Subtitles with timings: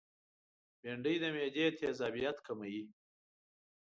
[0.81, 2.81] بېنډۍ د معدې تيزابیت کموي